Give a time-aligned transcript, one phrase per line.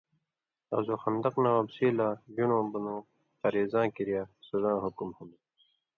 [0.75, 5.41] غزوہ خندقہ نہ واپسی لا ژُن٘ڑُوں بنوقریظاں کِریا سزاں حُکم ہُوۡندوۡ۔